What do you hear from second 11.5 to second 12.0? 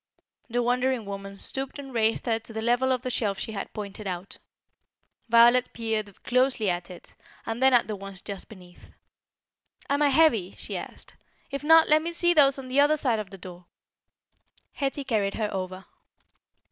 "if not,